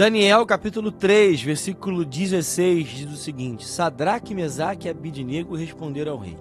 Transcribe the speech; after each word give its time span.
Daniel 0.00 0.46
capítulo 0.46 0.90
3, 0.90 1.42
versículo 1.42 2.06
16 2.06 2.88
diz 2.88 3.12
o 3.12 3.18
seguinte: 3.18 3.66
Sadraque, 3.66 4.34
Mesaque 4.34 4.88
e 4.88 4.90
Abidnego 4.90 5.54
responderam 5.54 6.12
ao 6.12 6.18
rei: 6.18 6.38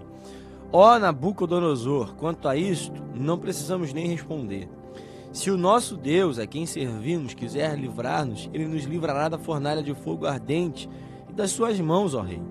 Ó 0.71 0.97
Nabucodonosor, 0.97 2.15
quanto 2.15 2.47
a 2.47 2.55
isto, 2.55 3.03
não 3.13 3.37
precisamos 3.37 3.91
nem 3.91 4.07
responder. 4.07 4.69
Se 5.33 5.51
o 5.51 5.57
nosso 5.57 5.97
Deus, 5.97 6.39
a 6.39 6.47
quem 6.47 6.65
servimos, 6.65 7.33
quiser 7.33 7.77
livrar-nos, 7.77 8.49
ele 8.53 8.65
nos 8.65 8.85
livrará 8.85 9.27
da 9.27 9.37
fornalha 9.37 9.83
de 9.83 9.93
fogo 9.93 10.25
ardente 10.25 10.89
e 11.29 11.33
das 11.33 11.51
suas 11.51 11.77
mãos, 11.81 12.13
ó 12.13 12.21
rei. 12.21 12.41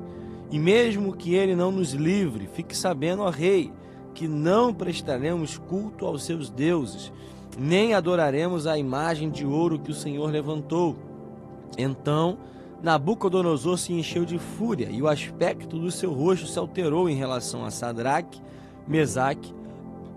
E 0.51 0.59
mesmo 0.59 1.17
que 1.17 1.35
ele 1.35 1.57
não 1.57 1.73
nos 1.73 1.95
livre, 1.95 2.51
fique 2.53 2.77
sabendo, 2.77 3.23
ó 3.23 3.31
rei, 3.31 3.73
que 4.13 4.29
não 4.29 4.75
prestaremos 4.75 5.57
culto 5.57 6.05
aos 6.05 6.23
seus 6.23 6.51
deuses 6.51 7.11
nem 7.57 7.95
adoraremos 7.95 8.67
a 8.67 8.77
imagem 8.77 9.31
de 9.31 9.47
ouro 9.47 9.79
que 9.79 9.91
o 9.91 9.95
Senhor 9.95 10.31
levantou. 10.31 10.97
Então 11.77 12.39
Nabucodonosor 12.83 13.77
se 13.77 13.93
encheu 13.93 14.25
de 14.25 14.39
fúria 14.39 14.89
e 14.91 15.03
o 15.03 15.09
aspecto 15.09 15.79
do 15.79 15.91
seu 15.91 16.13
rosto 16.13 16.47
se 16.47 16.59
alterou 16.59 17.09
em 17.09 17.17
relação 17.17 17.65
a 17.65 17.71
Sadraque, 17.71 18.41
Mesaque 18.87 19.53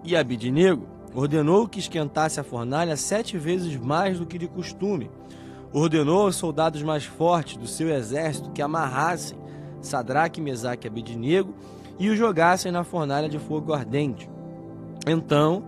e 0.03 0.15
Abidnego. 0.15 0.85
Ordenou 1.13 1.67
que 1.67 1.79
esquentasse 1.79 2.39
a 2.39 2.43
fornalha 2.43 2.95
sete 2.95 3.37
vezes 3.37 3.75
mais 3.77 4.19
do 4.19 4.25
que 4.25 4.37
de 4.37 4.47
costume. 4.47 5.09
Ordenou 5.73 6.23
aos 6.23 6.35
soldados 6.35 6.83
mais 6.83 7.03
fortes 7.03 7.57
do 7.57 7.67
seu 7.67 7.89
exército 7.89 8.51
que 8.51 8.61
amarrassem 8.61 9.37
Sadraque, 9.81 10.39
Mesaque 10.39 10.85
e 10.85 10.89
Abidnego 10.89 11.53
e 11.97 12.09
o 12.09 12.15
jogassem 12.15 12.71
na 12.71 12.83
fornalha 12.83 13.27
de 13.27 13.39
fogo 13.39 13.73
ardente. 13.73 14.29
Então 15.07 15.63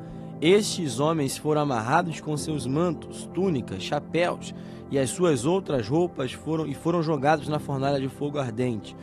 estes 0.45 0.99
homens 0.99 1.37
foram 1.37 1.61
amarrados 1.61 2.19
com 2.19 2.35
seus 2.35 2.67
mantos, 2.67 3.29
túnicas, 3.33 3.81
chapéus 3.81 4.53
e 4.91 4.99
as 4.99 5.09
suas 5.09 5.45
outras 5.45 5.87
roupas 5.87 6.33
foram 6.33 6.67
e 6.67 6.73
foram 6.73 7.01
jogados 7.01 7.47
na 7.47 7.59
fornalha 7.59 7.97
de 7.97 8.09
fogo 8.09 8.37
ardente. 8.37 8.93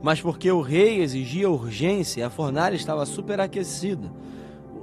Mas 0.00 0.20
porque 0.20 0.48
o 0.52 0.60
rei 0.60 1.00
exigia 1.00 1.50
urgência, 1.50 2.24
a 2.24 2.30
fornalha 2.30 2.76
estava 2.76 3.04
superaquecida. 3.06 4.08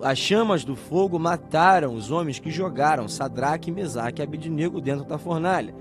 As 0.04 0.18
chamas 0.18 0.66
do 0.66 0.76
fogo 0.76 1.18
mataram 1.18 1.96
os 1.96 2.12
homens 2.12 2.40
que 2.40 2.52
jogaram 2.52 3.08
Sadraque, 3.08 3.72
Mesaque 3.72 4.22
e 4.22 4.24
Abidnego 4.24 4.82
dentro 4.82 5.06
da 5.06 5.18
fornalha. 5.18 5.74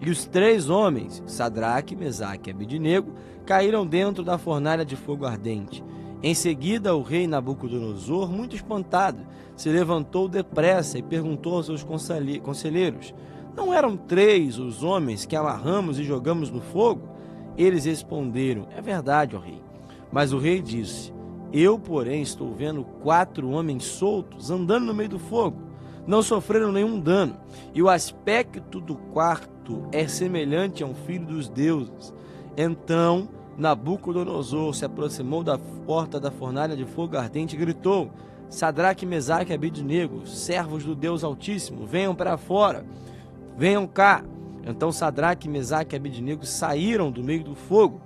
E 0.00 0.10
os 0.10 0.24
três 0.26 0.68
homens, 0.68 1.22
Sadraque, 1.24 1.94
Mesaque 1.94 2.50
e 2.50 2.52
Abidnego, 2.52 3.12
caíram 3.46 3.86
dentro 3.86 4.24
da 4.24 4.38
fornalha 4.38 4.84
de 4.84 4.96
fogo 4.96 5.24
ardente. 5.24 5.84
Em 6.20 6.34
seguida, 6.34 6.96
o 6.96 7.02
rei 7.02 7.28
Nabucodonosor, 7.28 8.28
muito 8.28 8.56
espantado, 8.56 9.24
se 9.56 9.68
levantou 9.68 10.28
depressa 10.28 10.98
e 10.98 11.02
perguntou 11.02 11.54
aos 11.54 11.66
seus 11.66 11.84
conselheiros: 11.84 13.14
Não 13.56 13.72
eram 13.72 13.96
três 13.96 14.58
os 14.58 14.82
homens 14.82 15.24
que 15.24 15.36
amarramos 15.36 15.98
e 15.98 16.04
jogamos 16.04 16.50
no 16.50 16.60
fogo? 16.60 17.08
Eles 17.56 17.84
responderam: 17.84 18.66
É 18.76 18.80
verdade, 18.80 19.36
ó 19.36 19.38
rei. 19.38 19.62
Mas 20.10 20.32
o 20.32 20.38
rei 20.38 20.60
disse: 20.60 21.12
Eu, 21.52 21.78
porém, 21.78 22.20
estou 22.20 22.52
vendo 22.52 22.82
quatro 22.82 23.50
homens 23.50 23.84
soltos 23.84 24.50
andando 24.50 24.86
no 24.86 24.94
meio 24.94 25.10
do 25.10 25.18
fogo. 25.20 25.68
Não 26.04 26.22
sofreram 26.22 26.72
nenhum 26.72 26.98
dano, 26.98 27.36
e 27.72 27.82
o 27.82 27.88
aspecto 27.88 28.80
do 28.80 28.96
quarto 28.96 29.86
é 29.92 30.08
semelhante 30.08 30.82
a 30.82 30.86
um 30.86 30.94
filho 30.94 31.26
dos 31.26 31.48
deuses. 31.48 32.12
Então 32.56 33.28
Nabucodonosor 33.58 34.72
se 34.72 34.84
aproximou 34.84 35.42
da 35.42 35.58
porta 35.58 36.20
da 36.20 36.30
fornalha 36.30 36.76
de 36.76 36.84
fogo 36.84 37.16
ardente 37.16 37.56
e 37.56 37.58
gritou: 37.58 38.08
Sadraque, 38.48 39.04
Mesaque 39.04 39.50
e 39.50 39.54
Abidnego, 39.54 40.24
servos 40.28 40.84
do 40.84 40.94
Deus 40.94 41.24
Altíssimo, 41.24 41.84
venham 41.84 42.14
para 42.14 42.36
fora, 42.36 42.86
venham 43.56 43.84
cá. 43.84 44.24
Então 44.64 44.92
Sadraque, 44.92 45.48
Mesaque 45.48 45.96
e 45.96 45.98
Abidnego 45.98 46.46
saíram 46.46 47.10
do 47.10 47.22
meio 47.22 47.42
do 47.42 47.56
fogo. 47.56 48.00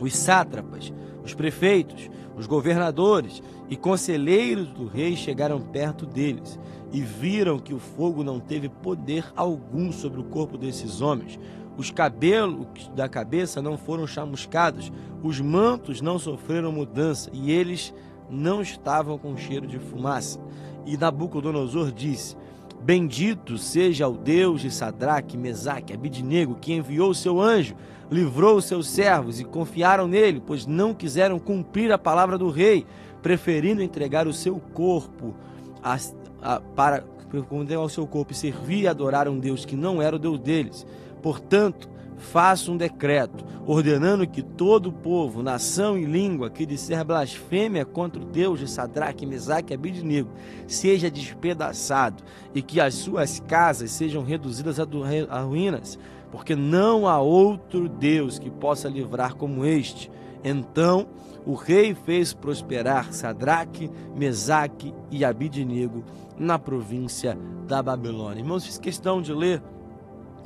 Os 0.00 0.16
sátrapas, 0.16 0.90
os 1.22 1.34
prefeitos, 1.34 2.08
os 2.34 2.46
governadores 2.46 3.42
e 3.68 3.76
conselheiros 3.76 4.68
do 4.68 4.86
rei 4.86 5.14
chegaram 5.14 5.60
perto 5.60 6.06
deles 6.06 6.58
e 6.90 7.02
viram 7.02 7.58
que 7.58 7.74
o 7.74 7.78
fogo 7.78 8.24
não 8.24 8.40
teve 8.40 8.70
poder 8.70 9.30
algum 9.36 9.92
sobre 9.92 10.20
o 10.20 10.24
corpo 10.24 10.56
desses 10.56 11.02
homens, 11.02 11.38
os 11.76 11.90
cabelos 11.90 12.66
da 12.94 13.08
cabeça 13.08 13.62
não 13.62 13.78
foram 13.78 14.06
chamuscados, 14.06 14.92
os 15.22 15.40
mantos 15.40 16.00
não 16.00 16.18
sofreram 16.18 16.72
mudança 16.72 17.30
e 17.32 17.50
eles 17.50 17.94
não 18.28 18.62
estavam 18.62 19.18
com 19.18 19.36
cheiro 19.36 19.66
de 19.66 19.78
fumaça. 19.78 20.40
E 20.86 20.96
Nabucodonosor 20.96 21.92
disse: 21.92 22.36
Bendito 22.82 23.58
seja 23.58 24.08
o 24.08 24.16
Deus 24.16 24.62
de 24.62 24.70
Sadraque, 24.70 25.36
Mesaque, 25.36 25.92
Abidnego, 25.92 26.54
que 26.54 26.72
enviou 26.72 27.12
seu 27.12 27.40
anjo, 27.40 27.74
livrou 28.10 28.56
os 28.56 28.64
seus 28.64 28.88
servos 28.88 29.38
e 29.38 29.44
confiaram 29.44 30.08
nele, 30.08 30.42
pois 30.44 30.66
não 30.66 30.94
quiseram 30.94 31.38
cumprir 31.38 31.92
a 31.92 31.98
palavra 31.98 32.38
do 32.38 32.48
rei, 32.48 32.86
preferindo 33.22 33.82
entregar 33.82 34.26
o 34.26 34.32
seu 34.32 34.58
corpo 34.72 35.34
a, 35.82 35.98
a, 36.40 36.60
para 36.74 37.04
entregar 37.52 37.82
o 37.82 37.88
seu 37.88 38.06
corpo 38.06 38.32
e 38.32 38.36
servir 38.36 38.82
e 38.82 38.88
adorar 38.88 39.28
um 39.28 39.38
Deus 39.38 39.64
que 39.64 39.76
não 39.76 40.00
era 40.00 40.16
o 40.16 40.18
Deus 40.18 40.38
deles. 40.38 40.86
Portanto, 41.22 41.88
faça 42.16 42.70
um 42.70 42.76
decreto 42.76 43.44
ordenando 43.66 44.26
que 44.26 44.42
todo 44.42 44.92
povo, 44.92 45.42
nação 45.42 45.96
e 45.96 46.04
língua 46.04 46.50
que 46.50 46.66
disser 46.66 47.04
blasfêmia 47.04 47.84
contra 47.84 48.20
o 48.20 48.24
Deus 48.24 48.58
de 48.58 48.68
Sadraque, 48.68 49.26
Mesaque 49.26 49.72
e 49.72 49.74
Abidnego 49.74 50.30
seja 50.66 51.10
despedaçado 51.10 52.22
e 52.54 52.62
que 52.62 52.80
as 52.80 52.94
suas 52.94 53.40
casas 53.40 53.90
sejam 53.90 54.22
reduzidas 54.22 54.78
a 54.78 55.40
ruínas, 55.40 55.98
porque 56.30 56.54
não 56.54 57.08
há 57.08 57.18
outro 57.20 57.88
Deus 57.88 58.38
que 58.38 58.50
possa 58.50 58.88
livrar 58.88 59.34
como 59.34 59.64
este. 59.64 60.10
Então 60.44 61.06
o 61.46 61.54
rei 61.54 61.94
fez 61.94 62.34
prosperar 62.34 63.12
Sadraque, 63.12 63.90
Mesaque 64.14 64.94
e 65.10 65.24
Abidnego 65.24 66.04
na 66.38 66.58
província 66.58 67.36
da 67.66 67.82
Babilônia. 67.82 68.40
Irmãos, 68.40 68.64
fiz 68.64 68.78
questão 68.78 69.22
de 69.22 69.32
ler 69.32 69.62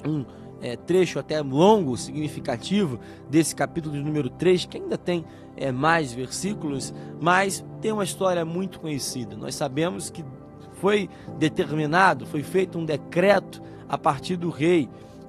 um 0.06 0.24
é, 0.60 0.76
trecho 0.76 1.18
até 1.18 1.40
longo, 1.40 1.96
significativo 1.96 2.98
desse 3.28 3.54
capítulo 3.54 3.94
de 3.94 4.02
número 4.02 4.30
3, 4.30 4.64
que 4.66 4.78
ainda 4.78 4.96
tem 4.96 5.24
é, 5.56 5.70
mais 5.70 6.12
versículos, 6.12 6.94
mas 7.20 7.64
tem 7.80 7.92
uma 7.92 8.04
história 8.04 8.44
muito 8.44 8.80
conhecida. 8.80 9.36
Nós 9.36 9.54
sabemos 9.54 10.10
que 10.10 10.24
foi 10.74 11.08
determinado, 11.38 12.26
foi 12.26 12.42
feito 12.42 12.78
um 12.78 12.84
decreto 12.84 13.62
a 13.88 13.96
partir 13.96 14.36
do 14.36 14.50
rei 14.50 14.88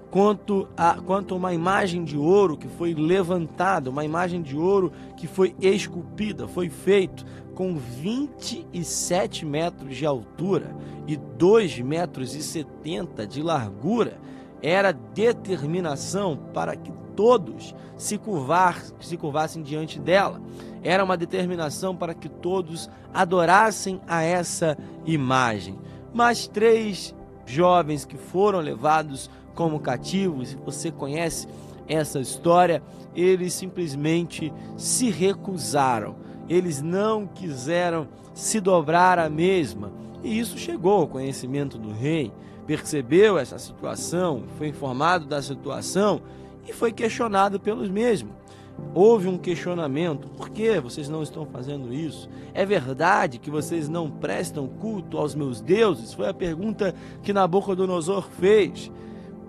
quanto 0.09 0.67
a, 0.77 0.95
quanto 1.01 1.35
uma 1.35 1.53
imagem 1.53 2.03
de 2.03 2.17
ouro 2.17 2.55
que 2.55 2.67
foi 2.69 2.93
levantada, 2.93 3.89
uma 3.89 4.05
imagem 4.05 4.41
de 4.41 4.55
ouro 4.55 4.91
que 5.17 5.27
foi 5.27 5.53
esculpida, 5.59 6.47
foi 6.47 6.69
feito 6.69 7.25
com 7.53 7.75
27 7.75 9.45
metros 9.45 9.95
de 9.95 10.05
altura 10.05 10.75
e 11.07 11.15
2 11.15 11.79
metros 11.79 12.33
e 12.33 12.41
70 12.41 13.27
de 13.27 13.41
largura 13.41 14.17
era 14.61 14.91
determinação 14.91 16.37
para 16.53 16.75
que 16.75 16.91
todos 17.15 17.73
se, 17.97 18.17
curvar, 18.17 18.83
se 18.99 19.17
curvassem 19.17 19.63
diante 19.63 19.99
dela. 19.99 20.41
Era 20.83 21.03
uma 21.03 21.17
determinação 21.17 21.95
para 21.95 22.13
que 22.13 22.29
todos 22.29 22.89
adorassem 23.13 23.99
a 24.07 24.21
essa 24.21 24.77
imagem. 25.05 25.79
Mas 26.13 26.47
três 26.47 27.15
jovens 27.45 28.05
que 28.05 28.17
foram 28.17 28.59
levados 28.59 29.29
como 29.53 29.79
cativos, 29.79 30.53
e 30.53 30.57
você 30.57 30.91
conhece 30.91 31.47
essa 31.87 32.19
história, 32.19 32.83
eles 33.15 33.53
simplesmente 33.53 34.53
se 34.75 35.09
recusaram. 35.09 36.15
Eles 36.49 36.81
não 36.81 37.25
quiseram 37.25 38.07
se 38.33 38.59
dobrar 38.59 39.17
à 39.17 39.29
mesma. 39.29 39.91
E 40.23 40.37
isso 40.37 40.57
chegou 40.57 41.01
ao 41.01 41.07
conhecimento 41.07 41.77
do 41.77 41.91
rei 41.91 42.31
percebeu 42.65 43.37
essa 43.37 43.57
situação, 43.59 44.43
foi 44.57 44.67
informado 44.67 45.25
da 45.25 45.41
situação 45.41 46.21
e 46.67 46.73
foi 46.73 46.91
questionado 46.91 47.59
pelos 47.59 47.89
mesmos. 47.89 48.33
Houve 48.93 49.27
um 49.27 49.37
questionamento: 49.37 50.27
por 50.29 50.49
que 50.49 50.79
vocês 50.79 51.07
não 51.07 51.23
estão 51.23 51.45
fazendo 51.45 51.93
isso? 51.93 52.29
É 52.53 52.65
verdade 52.65 53.39
que 53.39 53.49
vocês 53.49 53.87
não 53.87 54.09
prestam 54.09 54.67
culto 54.67 55.17
aos 55.17 55.33
meus 55.33 55.61
deuses? 55.61 56.13
Foi 56.13 56.27
a 56.27 56.33
pergunta 56.33 56.93
que 57.23 57.33
Nabucodonosor 57.33 58.27
fez. 58.39 58.91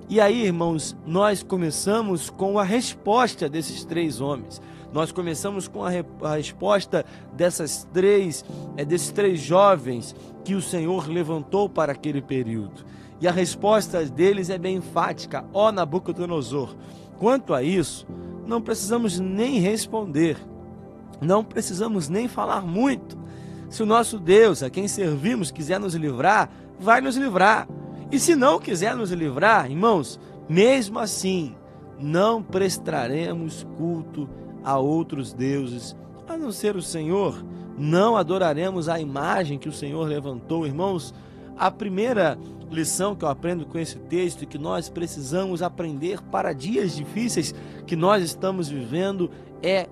E 0.08 0.20
aí, 0.20 0.44
irmãos, 0.44 0.96
nós 1.04 1.42
começamos 1.42 2.30
com 2.30 2.58
a 2.58 2.62
resposta 2.62 3.48
desses 3.48 3.84
três 3.84 4.20
homens. 4.20 4.62
Nós 4.92 5.10
começamos 5.10 5.66
com 5.66 5.84
a, 5.84 5.90
re 5.90 6.04
a 6.22 6.36
resposta 6.36 7.04
dessas 7.32 7.86
três, 7.92 8.44
é, 8.76 8.84
desses 8.84 9.10
três 9.10 9.40
jovens 9.40 10.14
que 10.44 10.54
o 10.54 10.62
Senhor 10.62 11.08
levantou 11.08 11.68
para 11.68 11.92
aquele 11.92 12.22
período. 12.22 12.84
E 13.20 13.26
a 13.26 13.32
resposta 13.32 14.04
deles 14.04 14.50
é 14.50 14.58
bem 14.58 14.76
enfática: 14.76 15.44
ó 15.52 15.72
Nabucodonosor. 15.72 16.74
Quanto 17.18 17.54
a 17.54 17.62
isso, 17.62 18.06
não 18.46 18.60
precisamos 18.60 19.18
nem 19.18 19.58
responder, 19.58 20.36
não 21.20 21.42
precisamos 21.42 22.08
nem 22.08 22.28
falar 22.28 22.60
muito. 22.60 23.16
Se 23.70 23.82
o 23.82 23.86
nosso 23.86 24.18
Deus, 24.18 24.62
a 24.62 24.70
quem 24.70 24.86
servimos, 24.86 25.50
quiser 25.50 25.80
nos 25.80 25.94
livrar, 25.94 26.50
vai 26.78 27.00
nos 27.00 27.16
livrar. 27.16 27.66
E 28.12 28.18
se 28.18 28.36
não 28.36 28.60
quiser 28.60 28.94
nos 28.94 29.10
livrar, 29.10 29.68
irmãos, 29.68 30.20
mesmo 30.48 30.98
assim, 30.98 31.54
não 31.98 32.42
prestaremos 32.42 33.66
culto 33.76 34.28
a 34.62 34.78
outros 34.78 35.32
deuses, 35.32 35.96
a 36.28 36.36
não 36.36 36.52
ser 36.52 36.76
o 36.76 36.82
Senhor. 36.82 37.44
Não 37.78 38.16
adoraremos 38.16 38.88
a 38.88 39.00
imagem 39.00 39.58
que 39.58 39.68
o 39.68 39.72
Senhor 39.72 40.06
levantou, 40.06 40.66
irmãos. 40.66 41.12
A 41.58 41.70
primeira 41.70 42.38
lição 42.70 43.14
que 43.14 43.24
eu 43.24 43.28
aprendo 43.28 43.66
com 43.66 43.78
esse 43.78 43.98
texto 43.98 44.42
e 44.42 44.46
que 44.46 44.58
nós 44.58 44.88
precisamos 44.88 45.62
aprender 45.62 46.20
para 46.22 46.52
dias 46.52 46.94
difíceis 46.94 47.54
que 47.86 47.96
nós 47.96 48.22
estamos 48.22 48.68
vivendo 48.68 49.30
é 49.62 49.88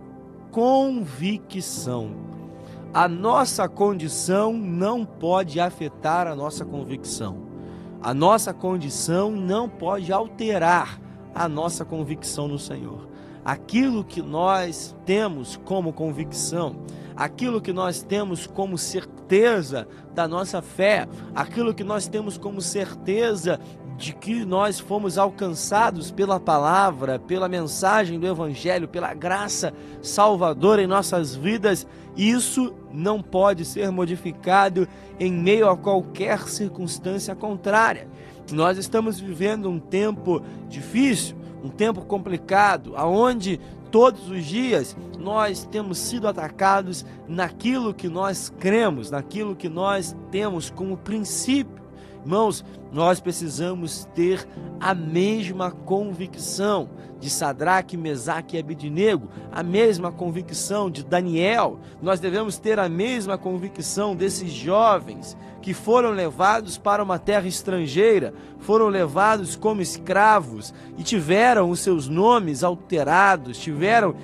convicção. 0.50 2.10
A 2.92 3.08
nossa 3.08 3.68
condição 3.68 4.52
não 4.52 5.04
pode 5.04 5.58
afetar 5.58 6.26
a 6.26 6.34
nossa 6.34 6.64
convicção. 6.64 7.38
A 8.00 8.14
nossa 8.14 8.54
condição 8.54 9.30
não 9.30 9.68
pode 9.68 10.12
alterar 10.12 11.00
a 11.34 11.48
nossa 11.48 11.84
convicção 11.84 12.46
no 12.46 12.58
Senhor. 12.58 13.08
Aquilo 13.44 14.04
que 14.04 14.22
nós 14.22 14.94
temos 15.04 15.56
como 15.64 15.92
convicção, 15.92 16.76
aquilo 17.16 17.60
que 17.60 17.72
nós 17.72 18.02
temos 18.02 18.46
como 18.46 18.76
certeza 18.76 19.86
da 20.14 20.26
nossa 20.26 20.60
fé, 20.60 21.08
aquilo 21.34 21.74
que 21.74 21.84
nós 21.84 22.08
temos 22.08 22.36
como 22.36 22.60
certeza 22.60 23.58
de 23.96 24.12
que 24.12 24.44
nós 24.44 24.80
fomos 24.80 25.18
alcançados 25.18 26.10
pela 26.10 26.40
palavra, 26.40 27.18
pela 27.18 27.48
mensagem 27.48 28.18
do 28.18 28.26
Evangelho, 28.26 28.88
pela 28.88 29.14
graça 29.14 29.72
salvadora 30.02 30.82
em 30.82 30.86
nossas 30.86 31.34
vidas, 31.34 31.86
isso 32.16 32.74
não 32.92 33.22
pode 33.22 33.64
ser 33.64 33.90
modificado 33.90 34.88
em 35.18 35.32
meio 35.32 35.68
a 35.68 35.76
qualquer 35.76 36.48
circunstância 36.48 37.34
contrária. 37.34 38.08
Nós 38.52 38.78
estamos 38.78 39.20
vivendo 39.20 39.70
um 39.70 39.78
tempo 39.78 40.42
difícil, 40.68 41.36
um 41.62 41.70
tempo 41.70 42.02
complicado, 42.02 42.94
aonde 42.96 43.60
todos 43.94 44.28
os 44.28 44.44
dias 44.44 44.96
nós 45.20 45.64
temos 45.70 45.98
sido 45.98 46.26
atacados 46.26 47.06
naquilo 47.28 47.94
que 47.94 48.08
nós 48.08 48.52
cremos, 48.58 49.08
naquilo 49.08 49.54
que 49.54 49.68
nós 49.68 50.16
temos 50.32 50.68
como 50.68 50.96
princípio. 50.96 51.73
Irmãos, 52.24 52.64
nós 52.90 53.20
precisamos 53.20 54.08
ter 54.14 54.48
a 54.80 54.94
mesma 54.94 55.70
convicção 55.70 56.88
de 57.20 57.28
Sadraque, 57.28 57.98
Mesaque 57.98 58.56
e 58.56 58.58
Abidinego, 58.58 59.28
a 59.52 59.62
mesma 59.62 60.10
convicção 60.10 60.90
de 60.90 61.04
Daniel. 61.04 61.78
Nós 62.00 62.20
devemos 62.20 62.56
ter 62.56 62.78
a 62.78 62.88
mesma 62.88 63.36
convicção 63.36 64.16
desses 64.16 64.50
jovens 64.50 65.36
que 65.60 65.74
foram 65.74 66.12
levados 66.12 66.78
para 66.78 67.02
uma 67.02 67.18
terra 67.18 67.46
estrangeira, 67.46 68.32
foram 68.58 68.88
levados 68.88 69.54
como 69.54 69.82
escravos 69.82 70.72
e 70.96 71.02
tiveram 71.02 71.68
os 71.68 71.80
seus 71.80 72.08
nomes 72.08 72.64
alterados, 72.64 73.58
tiveram 73.58 74.14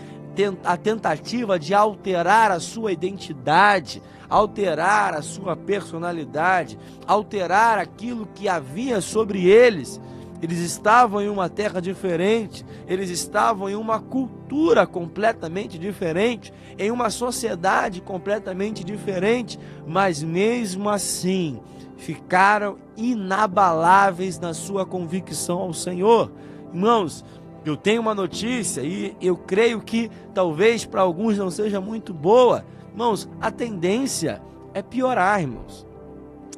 a 0.65 0.77
tentativa 0.77 1.59
de 1.59 1.75
alterar 1.75 2.51
a 2.51 2.61
sua 2.61 2.93
identidade, 2.93 4.03
alterar 4.29 5.15
a 5.15 5.23
sua 5.23 5.57
personalidade, 5.57 6.79
alterar 7.07 7.79
aquilo 7.79 8.27
que 8.35 8.49
havia 8.49 9.01
sobre 9.01 9.47
eles. 9.47 10.01
Eles 10.43 10.59
estavam 10.59 11.21
em 11.21 11.29
uma 11.29 11.51
terra 11.51 11.81
diferente, 11.81 12.65
eles 12.87 13.11
estavam 13.11 13.69
em 13.69 13.75
uma 13.75 14.01
cultura 14.01 14.87
completamente 14.87 15.79
diferente, 15.79 16.53
em 16.79 16.91
uma 16.91 17.11
sociedade 17.11 18.01
completamente 18.01 18.83
diferente, 18.83 19.59
mas 19.87 20.23
mesmo 20.23 20.89
assim 20.89 21.61
ficaram 21.99 22.79
inabaláveis 22.97 24.39
na 24.39 24.55
sua 24.55 24.87
convicção 24.87 25.59
ao 25.59 25.75
Senhor. 25.75 26.33
Irmãos, 26.73 27.25
eu 27.65 27.77
tenho 27.77 28.01
uma 28.01 28.15
notícia 28.15 28.83
e 28.83 29.17
eu 29.21 29.37
creio 29.37 29.81
que 29.81 30.11
talvez 30.35 30.85
para 30.85 31.03
alguns 31.03 31.37
não 31.37 31.51
seja 31.51 31.81
muito 31.81 32.15
boa. 32.15 32.65
Irmãos, 32.91 33.29
a 33.41 33.51
tendência 33.51 34.41
é 34.73 34.83
piorar, 34.83 35.41
irmãos. 35.41 35.87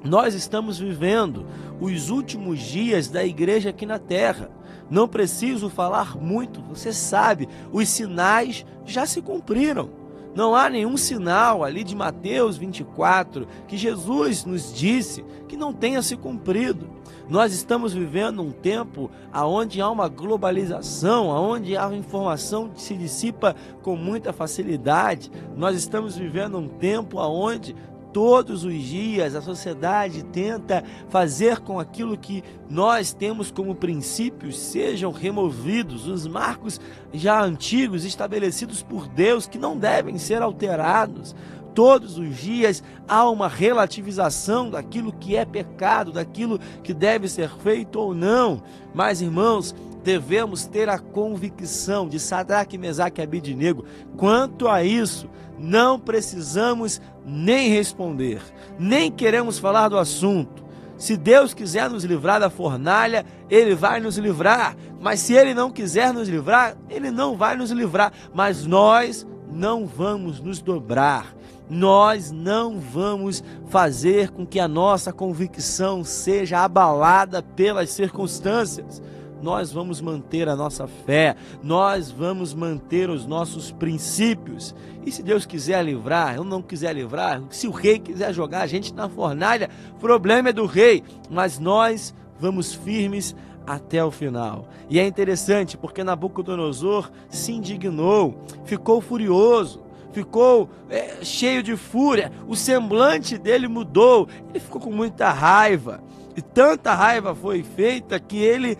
Nós 0.05 0.35
estamos 0.35 0.79
vivendo 0.79 1.47
os 1.81 2.11
últimos 2.11 2.61
dias 2.61 3.09
da 3.09 3.25
igreja 3.25 3.71
aqui 3.71 3.87
na 3.87 3.99
terra. 3.99 4.51
Não 4.91 5.09
preciso 5.09 5.71
falar 5.71 6.17
muito, 6.17 6.61
você 6.63 6.93
sabe, 6.93 7.49
os 7.73 7.89
sinais 7.89 8.67
já 8.85 9.07
se 9.07 9.23
cumpriram. 9.23 10.02
Não 10.35 10.55
há 10.55 10.69
nenhum 10.71 10.97
sinal 10.97 11.63
ali 11.63 11.85
de 11.85 11.95
Mateus 11.95 12.57
24 12.57 13.47
que 13.69 13.77
Jesus 13.77 14.45
nos 14.45 14.73
disse 14.73 15.25
que 15.47 15.57
não 15.57 15.73
tenha 15.73 16.01
se 16.01 16.17
cumprido. 16.17 16.89
Nós 17.29 17.53
estamos 17.53 17.93
vivendo 17.93 18.43
um 18.43 18.51
tempo 18.51 19.11
onde 19.33 19.81
há 19.81 19.89
uma 19.89 20.09
globalização, 20.09 21.29
onde 21.29 21.77
a 21.77 21.95
informação 21.95 22.71
se 22.75 22.95
dissipa 22.95 23.55
com 23.83 23.95
muita 23.95 24.33
facilidade. 24.33 25.31
Nós 25.57 25.77
estamos 25.77 26.17
vivendo 26.17 26.59
um 26.59 26.69
tempo 26.69 27.19
onde 27.19 27.77
todos 28.13 28.65
os 28.65 28.75
dias 28.83 29.35
a 29.35 29.41
sociedade 29.41 30.23
tenta 30.25 30.85
fazer 31.09 31.61
com 31.61 31.81
aquilo 31.81 32.17
que 32.17 32.45
nós 32.69 33.13
temos 33.13 33.51
como 33.51 33.75
princípios 33.75 34.59
sejam 34.59 35.11
removidos, 35.11 36.07
os 36.07 36.27
marcos 36.27 36.81
já 37.13 37.43
antigos 37.43 38.05
estabelecidos 38.05 38.83
por 38.83 39.09
Deus 39.09 39.47
que 39.47 39.59
não 39.59 39.77
devem 39.77 40.19
ser 40.19 40.43
alterados. 40.43 41.35
Todos 41.75 42.19
os 42.19 42.37
dias 42.37 42.83
há 43.09 43.29
uma 43.31 43.49
relativização 43.49 44.69
daquilo 44.69 45.11
que 45.11 45.37
é 45.37 45.45
pecado, 45.45 46.13
daquilo 46.13 46.59
que 46.85 46.93
deve 46.93 47.29
ser 47.29 47.49
feito 47.49 47.99
ou 47.99 48.15
não. 48.15 48.63
Mas, 48.95 49.23
irmãos, 49.23 49.75
devemos 50.03 50.67
ter 50.67 50.89
a 50.89 50.99
convicção 50.99 52.09
de 52.09 52.19
Sadraque, 52.19 52.79
Mesaque 52.79 53.21
e 53.21 53.25
Abidinego 53.25 53.85
quanto 54.17 54.69
a 54.69 54.83
isso 54.83 55.29
não 55.59 55.99
precisamos 55.99 57.01
nem 57.25 57.69
responder, 57.69 58.43
nem 58.79 59.11
queremos 59.11 59.59
falar 59.59 59.89
do 59.89 59.99
assunto. 59.99 60.63
Se 60.97 61.17
Deus 61.17 61.53
quiser 61.53 61.91
nos 61.91 62.05
livrar 62.05 62.39
da 62.39 62.49
fornalha, 62.49 63.27
Ele 63.51 63.75
vai 63.75 63.99
nos 63.99 64.19
livrar. 64.19 64.77
Mas 65.01 65.19
se 65.19 65.35
Ele 65.35 65.53
não 65.53 65.69
quiser 65.69 66.13
nos 66.13 66.29
livrar, 66.29 66.77
Ele 66.89 67.11
não 67.11 67.37
vai 67.37 67.57
nos 67.57 67.73
livrar. 67.73 68.13
Mas 68.33 68.65
nós 68.65 69.27
não 69.51 69.85
vamos 69.85 70.41
nos 70.41 70.61
dobrar. 70.61 71.35
Nós 71.69 72.31
não 72.31 72.79
vamos 72.79 73.43
fazer 73.69 74.31
com 74.31 74.47
que 74.47 74.61
a 74.61 74.69
nossa 74.69 75.13
convicção 75.13 76.05
seja 76.05 76.61
abalada 76.61 77.43
pelas 77.43 77.91
circunstâncias 77.91 79.03
nós 79.43 79.73
vamos 79.73 80.01
manter 80.01 80.49
a 80.49 80.57
nossa 80.57 80.87
fé, 80.87 81.37
nós 81.63 82.11
vamos 82.11 82.55
manter 82.55 83.11
os 83.11 83.27
nossos 83.27 83.73
princípios. 83.73 84.75
E 85.05 85.11
se 85.11 85.23
Deus 85.23 85.45
quiser 85.45 85.85
livrar, 85.85 86.37
eu 86.37 86.45
não 86.45 86.63
quiser 86.63 86.95
livrar, 86.95 87.43
se 87.51 87.67
o 87.67 87.73
rei 87.73 87.99
quiser 87.99 88.33
jogar 88.33 88.63
a 88.63 88.67
gente 88.67 88.95
na 88.95 89.09
fornalha, 89.09 89.69
problema 90.01 90.51
é 90.51 90.53
do 90.53 90.65
rei, 90.65 91.03
mas 91.29 91.59
nós 91.59 92.15
vamos 92.39 92.73
firmes 92.73 93.35
até 93.67 94.05
o 94.05 94.11
final. 94.11 94.69
E 94.89 94.99
é 94.99 95.07
interessante 95.07 95.77
porque 95.77 96.05
Nabucodonosor 96.05 97.11
se 97.29 97.53
indignou, 97.53 98.45
ficou 98.65 99.01
furioso, 99.01 99.83
ficou 100.13 100.69
é, 100.91 101.25
cheio 101.25 101.63
de 101.63 101.77
fúria, 101.77 102.31
o 102.47 102.55
semblante 102.55 103.39
dele 103.39 103.67
mudou, 103.67 104.29
ele 104.51 104.61
ficou 104.61 104.81
com 104.81 104.93
muita 104.93 105.31
raiva. 105.31 106.01
E 106.37 106.41
tanta 106.41 106.95
raiva 106.95 107.35
foi 107.35 107.63
feita 107.63 108.19
que 108.19 108.39
ele 108.39 108.79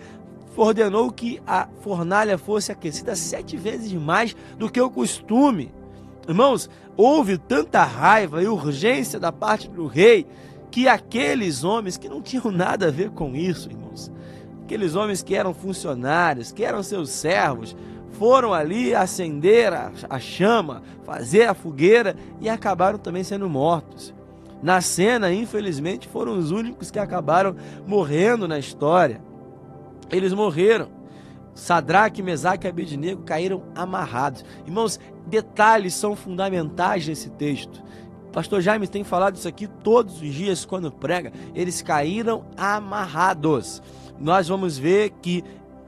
ordenou 0.55 1.11
que 1.11 1.41
a 1.45 1.67
fornalha 1.81 2.37
fosse 2.37 2.71
aquecida 2.71 3.15
sete 3.15 3.57
vezes 3.57 3.91
mais 3.93 4.35
do 4.57 4.69
que 4.69 4.79
o 4.79 4.89
costume. 4.89 5.73
Irmãos, 6.27 6.69
houve 6.95 7.37
tanta 7.37 7.83
raiva 7.83 8.41
e 8.41 8.47
urgência 8.47 9.19
da 9.19 9.31
parte 9.31 9.69
do 9.69 9.87
rei 9.87 10.25
que 10.71 10.87
aqueles 10.87 11.63
homens 11.63 11.97
que 11.97 12.09
não 12.09 12.21
tinham 12.21 12.49
nada 12.51 12.87
a 12.87 12.91
ver 12.91 13.11
com 13.11 13.35
isso, 13.35 13.69
irmãos, 13.69 14.11
aqueles 14.63 14.95
homens 14.95 15.21
que 15.21 15.35
eram 15.35 15.53
funcionários, 15.53 16.51
que 16.51 16.63
eram 16.63 16.81
seus 16.81 17.09
servos, 17.09 17.75
foram 18.13 18.53
ali 18.53 18.95
acender 18.95 19.73
a, 19.73 19.91
a 20.09 20.19
chama, 20.19 20.81
fazer 21.03 21.43
a 21.43 21.53
fogueira 21.53 22.15
e 22.39 22.47
acabaram 22.47 22.97
também 22.97 23.23
sendo 23.23 23.49
mortos. 23.49 24.13
Na 24.61 24.79
cena, 24.79 25.33
infelizmente, 25.33 26.07
foram 26.07 26.37
os 26.37 26.49
únicos 26.49 26.89
que 26.89 26.97
acabaram 26.97 27.55
morrendo 27.85 28.47
na 28.47 28.57
história. 28.57 29.21
Eles 30.13 30.33
morreram. 30.33 30.89
Sadraque, 31.53 32.23
Mesaque 32.23 32.65
e 32.65 32.69
Abednego 32.69 33.23
caíram 33.23 33.63
amarrados. 33.75 34.43
Irmãos, 34.65 34.99
detalhes 35.27 35.93
são 35.93 36.15
fundamentais 36.15 37.07
nesse 37.07 37.29
texto. 37.29 37.83
Pastor 38.31 38.61
Jaime 38.61 38.87
tem 38.87 39.03
falado 39.03 39.35
isso 39.35 39.47
aqui 39.47 39.67
todos 39.67 40.19
os 40.19 40.33
dias 40.33 40.65
quando 40.65 40.91
prega. 40.91 41.31
Eles 41.53 41.83
caíram 41.83 42.45
amarrados. 42.57 43.81
Nós 44.19 44.47
vamos 44.47 44.77
ver 44.77 45.11
que 45.21 45.43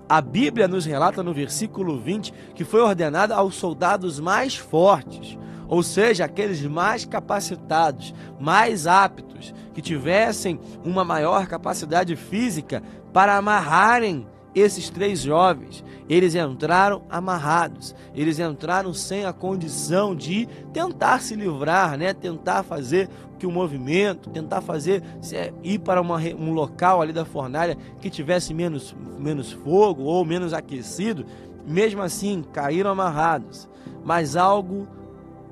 a 0.07 0.21
Bíblia 0.21 0.67
nos 0.67 0.85
relata 0.85 1.23
no 1.23 1.33
versículo 1.33 1.99
20 1.99 2.31
que 2.53 2.63
foi 2.63 2.81
ordenada 2.81 3.35
aos 3.35 3.55
soldados 3.55 4.19
mais 4.19 4.55
fortes, 4.55 5.37
ou 5.67 5.81
seja, 5.81 6.25
aqueles 6.25 6.61
mais 6.61 7.05
capacitados, 7.05 8.13
mais 8.39 8.85
aptos, 8.85 9.51
que 9.75 9.81
tivessem 9.81 10.59
uma 10.83 11.03
maior 11.03 11.45
capacidade 11.45 12.15
física 12.15 12.81
para 13.13 13.35
amarrarem 13.35 14.25
esses 14.55 14.89
três 14.89 15.19
jovens, 15.19 15.83
eles 16.07 16.33
entraram 16.33 17.01
amarrados, 17.09 17.93
eles 18.15 18.39
entraram 18.39 18.93
sem 18.93 19.25
a 19.25 19.33
condição 19.33 20.15
de 20.15 20.47
tentar 20.71 21.19
se 21.19 21.35
livrar, 21.35 21.97
né? 21.97 22.13
tentar 22.13 22.63
fazer 22.63 23.09
que 23.37 23.45
o 23.45 23.51
movimento, 23.51 24.29
tentar 24.29 24.61
fazer 24.61 25.03
é, 25.33 25.51
ir 25.61 25.79
para 25.79 25.99
uma, 25.99 26.17
um 26.39 26.53
local 26.53 27.01
ali 27.01 27.11
da 27.11 27.25
fornalha 27.25 27.77
que 27.99 28.09
tivesse 28.09 28.53
menos, 28.53 28.95
menos 29.19 29.51
fogo 29.51 30.03
ou 30.03 30.23
menos 30.23 30.53
aquecido, 30.53 31.25
mesmo 31.67 32.01
assim 32.01 32.41
caíram 32.53 32.91
amarrados. 32.91 33.67
Mas 34.05 34.37
algo 34.37 34.87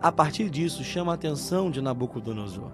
a 0.03 0.12
partir 0.12 0.50
disso 0.50 0.83
chama 0.83 1.13
a 1.13 1.15
atenção 1.15 1.72
de 1.72 1.81
Nabucodonosor. 1.81 2.69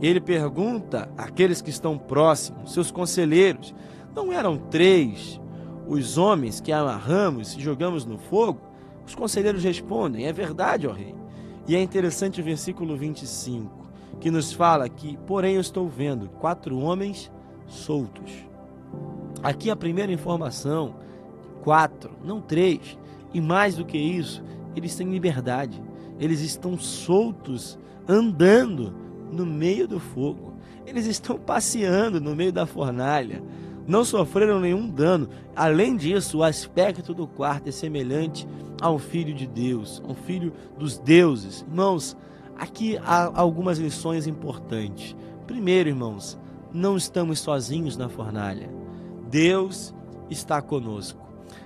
Ele 0.00 0.20
pergunta 0.20 1.10
àqueles 1.18 1.60
que 1.60 1.70
estão 1.70 1.98
próximos, 1.98 2.72
seus 2.72 2.92
conselheiros, 2.92 3.74
não 4.14 4.32
eram 4.32 4.56
três 4.56 5.40
os 5.88 6.16
homens 6.16 6.60
que 6.60 6.70
amarramos 6.70 7.56
e 7.56 7.60
jogamos 7.60 8.04
no 8.04 8.16
fogo? 8.16 8.60
Os 9.04 9.14
conselheiros 9.14 9.64
respondem: 9.64 10.26
É 10.26 10.32
verdade, 10.32 10.86
ó 10.86 10.92
rei. 10.92 11.14
E 11.66 11.74
é 11.74 11.82
interessante 11.82 12.40
o 12.40 12.44
versículo 12.44 12.96
25, 12.96 13.88
que 14.20 14.30
nos 14.30 14.52
fala 14.52 14.88
que, 14.88 15.16
porém, 15.26 15.56
eu 15.56 15.60
estou 15.60 15.88
vendo 15.88 16.28
quatro 16.28 16.78
homens 16.78 17.30
soltos. 17.66 18.32
Aqui 19.42 19.68
a 19.68 19.76
primeira 19.76 20.12
informação: 20.12 20.94
quatro, 21.64 22.12
não 22.22 22.40
três. 22.40 22.96
E 23.34 23.40
mais 23.40 23.74
do 23.74 23.84
que 23.84 23.98
isso, 23.98 24.44
eles 24.76 24.94
têm 24.94 25.10
liberdade. 25.10 25.82
Eles 26.22 26.40
estão 26.40 26.78
soltos, 26.78 27.78
andando 28.08 28.94
no 29.30 29.44
meio 29.44 29.86
do 29.86 30.00
fogo. 30.00 30.54
Eles 30.86 31.06
estão 31.06 31.38
passeando 31.38 32.20
no 32.20 32.34
meio 32.34 32.52
da 32.52 32.64
fornalha 32.64 33.42
não 33.86 34.04
sofreram 34.04 34.60
nenhum 34.60 34.88
dano. 34.88 35.28
Além 35.54 35.96
disso, 35.96 36.38
o 36.38 36.44
aspecto 36.44 37.12
do 37.12 37.26
quarto 37.26 37.68
é 37.68 37.72
semelhante 37.72 38.46
a 38.80 38.90
um 38.90 38.98
filho 38.98 39.34
de 39.34 39.46
Deus, 39.46 40.02
um 40.06 40.14
filho 40.14 40.52
dos 40.78 40.98
deuses. 40.98 41.62
Irmãos, 41.62 42.16
aqui 42.56 42.96
há 42.98 43.30
algumas 43.34 43.78
lições 43.78 44.26
importantes. 44.26 45.16
Primeiro, 45.46 45.88
irmãos, 45.88 46.38
não 46.72 46.96
estamos 46.96 47.40
sozinhos 47.40 47.96
na 47.96 48.08
fornalha. 48.08 48.70
Deus 49.28 49.94
está 50.30 50.62
conosco. 50.62 51.21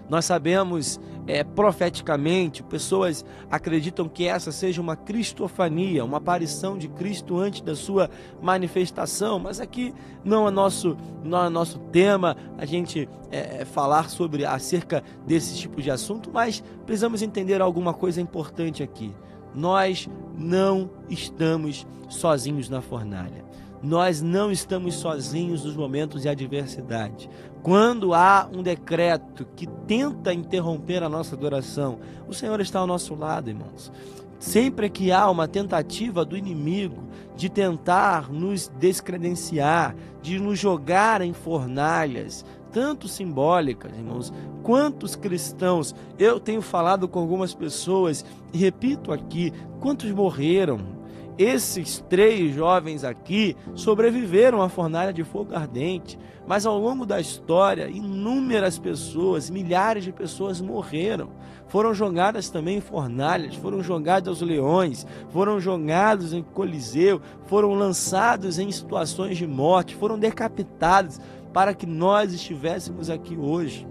Nós 0.09 0.25
sabemos 0.25 1.01
é, 1.27 1.43
profeticamente, 1.43 2.63
pessoas 2.63 3.25
acreditam 3.51 4.09
que 4.09 4.27
essa 4.27 4.53
seja 4.53 4.81
uma 4.81 4.97
cristofania, 4.97 6.05
uma 6.05 6.19
aparição 6.19 6.79
de 6.79 6.89
Cristo 6.89 7.39
antes 7.39 7.61
da 7.61 7.75
sua 7.75 8.09
manifestação, 8.41 9.39
mas 9.39 9.61
aqui 9.61 9.93
não 10.25 10.47
é 10.47 10.51
nosso, 10.51 10.97
não 11.25 11.47
é 11.47 11.49
nosso 11.49 11.79
tema 11.79 12.37
a 12.57 12.65
gente 12.65 13.09
é, 13.31 13.65
falar 13.65 14.09
sobre 14.09 14.45
acerca 14.45 15.03
desse 15.27 15.57
tipo 15.57 15.83
de 15.83 15.91
assunto, 15.91 16.31
mas 16.33 16.63
precisamos 16.85 17.23
entender 17.23 17.61
alguma 17.61 17.93
coisa 17.93 18.21
importante 18.21 18.83
aqui. 18.83 19.13
Nós 19.55 20.09
não 20.37 20.91
estamos 21.09 21.87
sozinhos 22.09 22.69
na 22.69 22.81
fornalha. 22.81 23.45
Nós 23.83 24.23
não 24.23 24.51
estamos 24.51 24.95
sozinhos 24.95 25.65
nos 25.65 25.77
momentos 25.77 26.23
de 26.23 26.29
adversidade. 26.29 27.29
Quando 27.63 28.15
há 28.15 28.49
um 28.53 28.63
decreto 28.63 29.47
que 29.57 29.67
tenta 29.87 30.33
interromper 30.33 31.03
a 31.03 31.09
nossa 31.09 31.35
adoração, 31.35 31.99
o 32.29 32.35
Senhor 32.35 32.61
está 32.61 32.79
ao 32.79 32.87
nosso 32.87 33.15
lado, 33.15 33.51
irmãos. 33.51 33.93
Sempre 34.39 34.89
que 34.91 35.11
há 35.11 35.29
uma 35.31 35.49
tentativa 35.49 36.25
do 36.25 36.37
inimigo 36.37 37.03
de 37.37 37.49
tentar 37.49 38.31
nos 38.31 38.69
descredenciar, 38.79 39.95
de 40.23 40.39
nos 40.39 40.59
jogar 40.59 41.21
em 41.21 41.33
fornalhas, 41.33 42.45
tanto 42.73 43.09
simbólicas, 43.09 43.93
irmãos, 43.97 44.33
quantos 44.63 45.17
cristãos, 45.17 45.95
eu 46.19 46.39
tenho 46.39 46.61
falado 46.61 47.09
com 47.09 47.19
algumas 47.19 47.55
pessoas 47.55 48.25
e 48.53 48.59
repito 48.59 49.13
aqui, 49.13 49.53
quantos 49.81 50.11
morreram 50.11 50.96
esses 51.39 52.03
três 52.09 52.55
jovens 52.55 53.05
aqui 53.05 53.57
sobreviveram 53.75 54.63
à 54.63 54.69
fornalha 54.69 55.13
de 55.13 55.23
fogo 55.23 55.55
ardente, 55.55 56.19
mas 56.47 56.65
ao 56.65 56.79
longo 56.79 57.05
da 57.05 57.21
história, 57.21 57.89
inúmeras 57.89 58.79
pessoas, 58.79 59.51
milhares 59.51 60.05
de 60.05 60.13
pessoas 60.13 60.61
morreram. 60.61 61.31
Foram 61.69 61.93
jogadas 61.93 62.49
também 62.49 62.79
em 62.79 62.81
fornalhas, 62.81 63.55
foram 63.57 63.83
jogadas 63.83 64.29
aos 64.29 64.41
leões, 64.41 65.07
foram 65.31 65.61
jogados 65.61 66.33
em 66.33 66.43
coliseu, 66.43 67.21
foram 67.47 67.75
lançados 67.75 68.59
em 68.59 68.71
situações 68.71 69.37
de 69.37 69.47
morte, 69.47 69.97
foram 69.97 70.19
decapitados 70.19 71.21
para 71.53 71.75
que 71.75 71.87
nós 71.87 72.33
estivéssemos 72.33 73.11
aqui 73.11 73.37
hoje, 73.37 73.87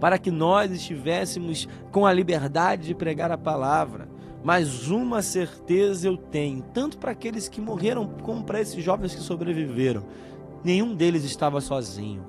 para 0.00 0.18
que 0.18 0.30
nós 0.30 0.72
estivéssemos 0.72 1.68
com 1.92 2.06
a 2.06 2.12
liberdade 2.12 2.86
de 2.86 2.94
pregar 2.94 3.30
a 3.30 3.38
palavra. 3.38 4.08
Mas 4.42 4.88
uma 4.88 5.20
certeza 5.20 6.06
eu 6.06 6.16
tenho, 6.16 6.62
tanto 6.72 6.98
para 6.98 7.12
aqueles 7.12 7.48
que 7.48 7.60
morreram 7.60 8.06
como 8.22 8.44
para 8.44 8.60
esses 8.60 8.82
jovens 8.82 9.14
que 9.14 9.20
sobreviveram. 9.20 10.04
Nenhum 10.64 10.94
deles 10.94 11.24
estava 11.24 11.60
sozinho. 11.60 12.24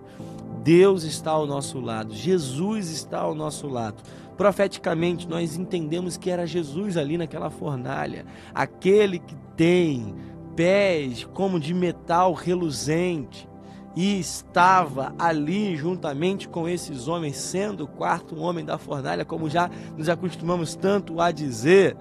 Deus 0.63 1.03
está 1.03 1.31
ao 1.31 1.47
nosso 1.47 1.79
lado, 1.79 2.13
Jesus 2.13 2.89
está 2.89 3.19
ao 3.19 3.33
nosso 3.33 3.67
lado. 3.67 4.03
Profeticamente, 4.37 5.27
nós 5.27 5.57
entendemos 5.57 6.15
que 6.15 6.29
era 6.29 6.45
Jesus 6.45 6.95
ali 6.95 7.17
naquela 7.17 7.49
fornalha, 7.49 8.25
aquele 8.53 9.19
que 9.19 9.35
tem 9.55 10.15
pés 10.55 11.27
como 11.33 11.59
de 11.59 11.73
metal 11.73 12.33
reluzente, 12.33 13.48
e 13.99 14.17
estava 14.17 15.13
ali 15.19 15.75
juntamente 15.75 16.47
com 16.47 16.69
esses 16.69 17.09
homens, 17.09 17.35
sendo 17.35 17.83
o 17.83 17.87
quarto 17.87 18.39
homem 18.39 18.63
da 18.63 18.77
fornalha, 18.77 19.25
como 19.25 19.49
já 19.49 19.69
nos 19.97 20.07
acostumamos 20.07 20.73
tanto 20.73 21.19
a 21.19 21.31
dizer, 21.31 21.97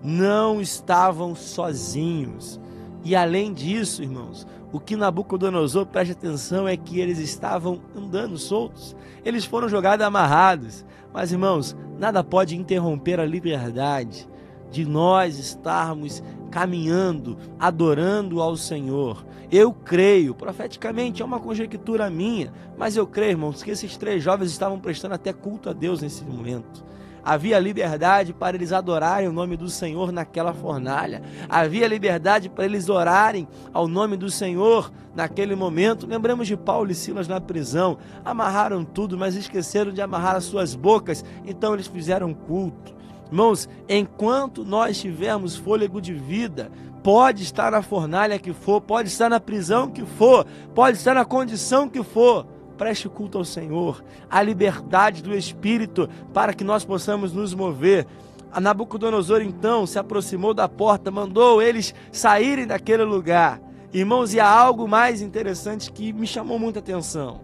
não 0.00 0.60
estavam 0.60 1.34
sozinhos. 1.34 2.60
E 3.02 3.16
além 3.16 3.52
disso, 3.52 4.00
irmãos, 4.00 4.46
o 4.70 4.78
que 4.78 4.94
Nabucodonosor 4.94 5.86
preste 5.86 6.12
atenção 6.12 6.68
é 6.68 6.76
que 6.76 7.00
eles 7.00 7.18
estavam 7.18 7.80
andando 7.96 8.38
soltos, 8.38 8.94
eles 9.24 9.44
foram 9.44 9.68
jogados 9.68 10.06
amarrados. 10.06 10.84
Mas, 11.12 11.32
irmãos, 11.32 11.76
nada 11.98 12.22
pode 12.22 12.56
interromper 12.56 13.18
a 13.18 13.26
liberdade 13.26 14.28
de 14.70 14.84
nós 14.84 15.38
estarmos 15.38 16.22
caminhando, 16.50 17.38
adorando 17.58 18.40
ao 18.40 18.56
Senhor. 18.56 19.24
Eu 19.50 19.72
creio, 19.72 20.34
profeticamente, 20.34 21.22
é 21.22 21.24
uma 21.24 21.40
conjectura 21.40 22.08
minha, 22.08 22.52
mas 22.78 22.96
eu 22.96 23.06
creio, 23.06 23.32
irmãos, 23.32 23.62
que 23.62 23.70
esses 23.70 23.96
três 23.96 24.22
jovens 24.22 24.50
estavam 24.50 24.78
prestando 24.78 25.14
até 25.14 25.32
culto 25.32 25.68
a 25.68 25.72
Deus 25.72 26.00
nesse 26.00 26.24
momento. 26.24 26.84
Havia 27.22 27.58
liberdade 27.58 28.32
para 28.32 28.56
eles 28.56 28.72
adorarem 28.72 29.28
o 29.28 29.32
nome 29.32 29.56
do 29.56 29.68
Senhor 29.68 30.10
naquela 30.10 30.54
fornalha. 30.54 31.22
Havia 31.48 31.86
liberdade 31.86 32.48
para 32.48 32.64
eles 32.64 32.88
orarem 32.88 33.46
ao 33.72 33.86
nome 33.86 34.16
do 34.16 34.30
Senhor 34.30 34.90
naquele 35.14 35.54
momento. 35.54 36.06
Lembramos 36.06 36.46
de 36.46 36.56
Paulo 36.56 36.90
e 36.90 36.94
Silas 36.94 37.28
na 37.28 37.40
prisão. 37.40 37.98
Amarraram 38.24 38.84
tudo, 38.84 39.18
mas 39.18 39.34
esqueceram 39.34 39.92
de 39.92 40.00
amarrar 40.00 40.36
as 40.36 40.44
suas 40.44 40.74
bocas. 40.74 41.24
Então 41.44 41.74
eles 41.74 41.86
fizeram 41.86 42.32
culto. 42.32 42.99
Irmãos, 43.30 43.68
enquanto 43.88 44.64
nós 44.64 45.00
tivermos 45.00 45.56
fôlego 45.56 46.00
de 46.00 46.12
vida, 46.12 46.70
pode 47.02 47.42
estar 47.42 47.70
na 47.70 47.80
fornalha 47.80 48.38
que 48.38 48.52
for, 48.52 48.80
pode 48.80 49.08
estar 49.08 49.28
na 49.28 49.38
prisão 49.38 49.88
que 49.88 50.04
for, 50.04 50.44
pode 50.74 50.98
estar 50.98 51.14
na 51.14 51.24
condição 51.24 51.88
que 51.88 52.02
for, 52.02 52.44
preste 52.76 53.08
culto 53.08 53.38
ao 53.38 53.44
Senhor, 53.44 54.02
a 54.28 54.42
liberdade 54.42 55.22
do 55.22 55.34
Espírito 55.34 56.08
para 56.34 56.52
que 56.52 56.64
nós 56.64 56.84
possamos 56.84 57.32
nos 57.32 57.54
mover. 57.54 58.06
A 58.52 58.60
Nabucodonosor 58.60 59.42
então 59.42 59.86
se 59.86 59.98
aproximou 59.98 60.52
da 60.52 60.68
porta, 60.68 61.10
mandou 61.10 61.62
eles 61.62 61.94
saírem 62.10 62.66
daquele 62.66 63.04
lugar. 63.04 63.60
Irmãos, 63.92 64.34
e 64.34 64.40
há 64.40 64.48
algo 64.48 64.88
mais 64.88 65.22
interessante 65.22 65.92
que 65.92 66.12
me 66.12 66.26
chamou 66.26 66.58
muita 66.58 66.80
atenção. 66.80 67.40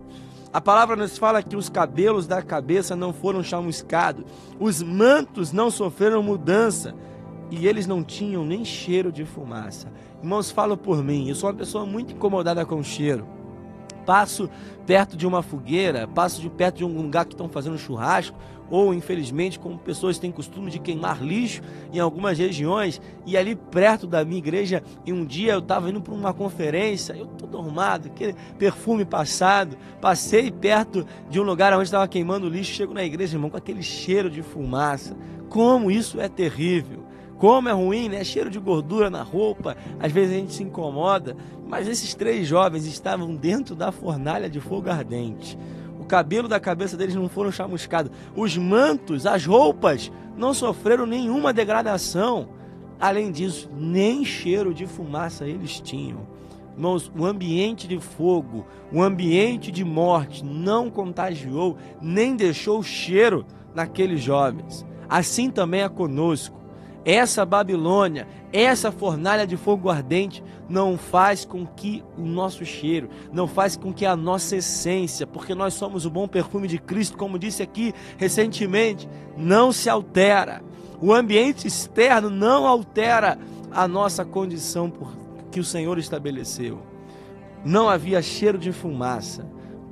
A 0.57 0.61
palavra 0.63 0.97
nos 0.97 1.19
fala 1.19 1.43
que 1.43 1.55
os 1.55 1.69
cabelos 1.69 2.27
da 2.27 2.41
cabeça 2.41 2.97
não 2.97 3.13
foram 3.13 3.43
chamuscados, 3.43 4.25
os 4.59 4.83
mantos 4.83 5.53
não 5.53 5.71
sofreram 5.71 6.23
mudança 6.23 6.95
e 7.51 7.69
eles 7.69 7.87
não 7.87 8.03
tinham 8.03 8.43
nem 8.43 8.65
cheiro 8.65 9.13
de 9.13 9.23
fumaça. 9.27 9.93
Irmãos, 10.23 10.51
falo 10.51 10.75
por 10.75 11.05
mim, 11.05 11.29
eu 11.29 11.35
sou 11.35 11.51
uma 11.51 11.55
pessoa 11.55 11.85
muito 11.85 12.15
incomodada 12.15 12.65
com 12.65 12.83
cheiro. 12.83 13.36
Passo 14.07 14.49
perto 14.87 15.17
de 15.17 15.27
uma 15.27 15.43
fogueira, 15.43 16.07
passo 16.07 16.41
de 16.41 16.49
perto 16.49 16.77
de 16.77 16.85
um 16.85 17.03
lugar 17.03 17.27
que 17.27 17.35
estão 17.35 17.49
fazendo 17.49 17.77
churrasco, 17.77 18.39
ou 18.71 18.95
infelizmente, 18.95 19.59
como 19.59 19.79
pessoas 19.79 20.19
têm 20.19 20.31
costume 20.31 20.71
de 20.71 20.79
queimar 20.79 21.23
lixo 21.23 21.63
em 21.93 21.99
algumas 21.99 22.39
regiões, 22.39 23.01
e 23.25 23.37
ali 23.37 23.55
perto 23.55 24.07
da 24.07 24.25
minha 24.25 24.39
igreja, 24.39 24.83
e 25.05 25.13
um 25.13 25.25
dia 25.25 25.53
eu 25.53 25.59
estava 25.59 25.91
indo 25.91 26.01
para 26.01 26.15
uma 26.15 26.33
conferência, 26.33 27.13
eu 27.15 27.27
todo 27.27 27.59
arrumado, 27.59 28.09
aquele 28.09 28.35
perfume 28.59 29.05
passado, 29.05 29.77
passei 30.01 30.51
perto 30.51 31.07
de 31.29 31.41
um 31.41 31.45
lugar 31.45 31.73
onde 31.75 31.85
estava 31.85 32.09
queimando 32.09 32.49
lixo, 32.49 32.73
chego 32.73 32.95
na 32.95 33.05
igreja, 33.05 33.37
irmão, 33.37 33.51
com 33.51 33.57
aquele 33.57 33.83
cheiro 33.83 34.31
de 34.31 34.43
fumaça. 34.43 35.17
Como 35.49 35.91
isso 35.91 36.21
é 36.21 36.29
terrível. 36.29 37.06
Como 37.39 37.69
é 37.69 37.73
ruim, 37.73 38.09
né? 38.09 38.25
Cheiro 38.25 38.49
de 38.49 38.59
gordura 38.59 39.11
na 39.11 39.23
roupa, 39.23 39.77
às 40.01 40.11
vezes 40.11 40.35
a 40.35 40.39
gente 40.39 40.55
se 40.55 40.63
incomoda. 40.63 41.37
Mas 41.67 41.89
esses 41.89 42.15
três 42.15 42.47
jovens 42.47 42.87
estavam 42.87 43.35
dentro 43.35 43.75
da 43.75 43.93
fornalha 43.93 44.49
de 44.49 44.61
fogo 44.61 44.89
ardente. 44.89 45.59
O 46.01 46.05
cabelo 46.05 46.49
da 46.49 46.61
cabeça 46.61 46.97
deles 46.97 47.15
não 47.15 47.29
foram 47.29 47.51
chamuscados. 47.51 48.13
Os 48.35 48.57
mantos, 48.57 49.27
as 49.27 49.45
roupas, 49.45 50.11
não 50.37 50.55
sofreram 50.55 51.05
nenhuma 51.05 51.53
degradação. 51.53 52.49
Além 52.99 53.31
disso, 53.31 53.69
nem 53.77 54.25
cheiro 54.25 54.73
de 54.73 54.87
fumaça 54.87 55.47
eles 55.47 55.81
tinham. 55.81 56.27
Irmãos, 56.77 57.11
o 57.19 57.25
ambiente 57.25 57.89
de 57.89 57.99
fogo, 57.99 58.67
o 58.93 59.03
ambiente 59.03 59.71
de 59.73 59.85
morte 59.85 60.45
não 60.45 60.91
contagiou, 60.91 61.77
nem 62.01 62.37
deixou 62.37 62.83
cheiro 62.83 63.47
naqueles 63.75 64.23
jovens. 64.23 64.85
Assim 65.09 65.51
também 65.51 65.83
é 65.83 65.89
conosco. 65.89 66.66
Essa 67.07 67.47
Babilônia, 67.47 68.27
essa 68.53 68.91
fornalha 68.91 69.47
de 69.47 69.57
fogo 69.57 69.89
ardente 69.89 70.43
não 70.69 70.99
faz 70.99 71.45
com 71.45 71.65
que 71.65 72.03
o 72.19 72.23
nosso 72.23 72.65
cheiro, 72.65 73.09
não 73.33 73.47
faz 73.47 73.77
com 73.77 73.93
que 73.93 74.05
a 74.05 74.17
nossa 74.17 74.57
essência, 74.57 75.25
porque 75.25 75.55
nós 75.55 75.75
somos 75.75 76.05
o 76.05 76.11
bom 76.11 76.27
perfume 76.27 76.67
de 76.67 76.79
Cristo, 76.79 77.17
como 77.17 77.39
disse 77.39 77.63
aqui 77.63 77.95
recentemente, 78.17 79.09
não 79.37 79.71
se 79.71 79.89
altera. 79.89 80.65
O 81.01 81.13
ambiente 81.13 81.69
externo 81.69 82.29
não 82.29 82.67
altera 82.67 83.39
a 83.71 83.87
nossa 83.87 84.25
condição 84.25 84.93
que 85.53 85.61
o 85.61 85.65
Senhor 85.65 85.99
estabeleceu. 85.99 86.81
Não 87.65 87.89
havia 87.89 88.21
cheiro 88.21 88.59
de 88.59 88.73
fumaça. 88.73 89.47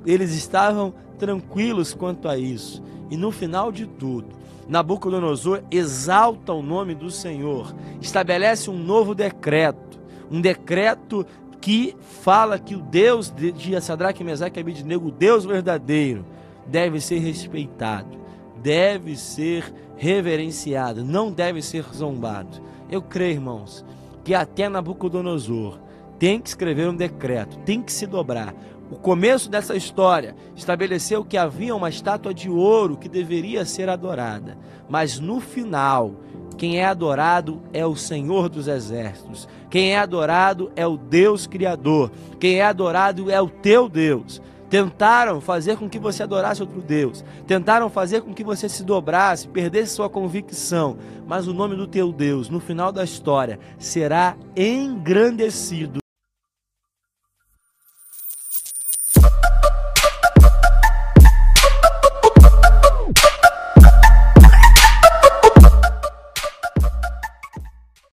Eles 0.05 0.33
estavam 0.33 0.93
tranquilos 1.17 1.93
quanto 1.93 2.27
a 2.27 2.37
isso. 2.37 2.83
E 3.09 3.15
no 3.15 3.31
final 3.31 3.71
de 3.71 3.85
tudo, 3.85 4.27
Nabucodonosor 4.67 5.63
exalta 5.69 6.51
o 6.53 6.61
nome 6.61 6.95
do 6.95 7.11
Senhor, 7.11 7.73
estabelece 8.01 8.69
um 8.69 8.77
novo 8.77 9.13
decreto, 9.13 9.99
um 10.31 10.41
decreto 10.41 11.25
que 11.61 11.95
fala 12.21 12.59
que 12.59 12.75
o 12.75 12.81
Deus 12.81 13.31
de 13.31 13.79
Sadraque, 13.81 14.23
Mesaque 14.23 14.59
e 14.59 14.61
Abidnego, 14.61 15.07
o 15.07 15.11
Deus 15.11 15.45
verdadeiro, 15.45 16.25
deve 16.67 16.99
ser 16.99 17.19
respeitado, 17.19 18.17
deve 18.61 19.15
ser 19.15 19.73
reverenciado, 19.95 21.03
não 21.03 21.31
deve 21.31 21.61
ser 21.61 21.83
zombado. 21.93 22.61
Eu 22.89 23.01
creio, 23.01 23.33
irmãos, 23.33 23.85
que 24.23 24.33
até 24.33 24.67
Nabucodonosor 24.67 25.79
tem 26.17 26.39
que 26.39 26.49
escrever 26.49 26.89
um 26.89 26.95
decreto, 26.95 27.57
tem 27.59 27.81
que 27.81 27.91
se 27.91 28.07
dobrar, 28.07 28.53
o 28.89 28.95
começo 28.95 29.49
dessa 29.49 29.75
história 29.75 30.35
estabeleceu 30.55 31.25
que 31.25 31.37
havia 31.37 31.75
uma 31.75 31.89
estátua 31.89 32.33
de 32.33 32.49
ouro 32.49 32.97
que 32.97 33.09
deveria 33.09 33.65
ser 33.65 33.89
adorada, 33.89 34.57
mas 34.87 35.19
no 35.19 35.39
final, 35.39 36.13
quem 36.57 36.79
é 36.79 36.85
adorado 36.85 37.61
é 37.73 37.85
o 37.85 37.95
Senhor 37.95 38.47
dos 38.47 38.67
Exércitos. 38.67 39.47
Quem 39.69 39.93
é 39.93 39.97
adorado 39.97 40.71
é 40.75 40.87
o 40.87 40.95
Deus 40.95 41.47
Criador. 41.47 42.11
Quem 42.39 42.59
é 42.59 42.65
adorado 42.65 43.29
é 43.29 43.41
o 43.41 43.49
teu 43.49 43.89
Deus. 43.89 44.41
Tentaram 44.69 45.41
fazer 45.41 45.77
com 45.77 45.89
que 45.89 45.99
você 45.99 46.23
adorasse 46.23 46.61
outro 46.61 46.81
Deus. 46.81 47.25
Tentaram 47.45 47.89
fazer 47.89 48.21
com 48.21 48.33
que 48.33 48.43
você 48.43 48.69
se 48.69 48.83
dobrasse, 48.83 49.47
perdesse 49.47 49.95
sua 49.95 50.09
convicção. 50.09 50.97
Mas 51.27 51.47
o 51.47 51.53
nome 51.53 51.75
do 51.75 51.87
teu 51.87 52.11
Deus, 52.11 52.49
no 52.49 52.59
final 52.59 52.91
da 52.91 53.03
história, 53.03 53.59
será 53.77 54.35
engrandecido 54.55 56.04